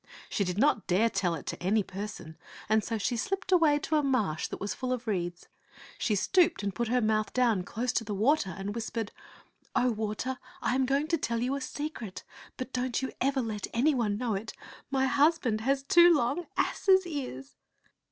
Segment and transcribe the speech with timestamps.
[0.29, 2.35] She did not dare tell it to any person,
[2.67, 5.47] and so she slipped away to a marsh that was full of reeds.
[5.99, 9.11] She stooped and put her mouth down close to the water and whispered,
[9.75, 12.23] "O water, I am going to tell you a secret,
[12.57, 14.89] but don't you ever let any one know ii8 t^t W\U of (gate's tcKk it:
[14.91, 17.55] my husband has two long asses' ears!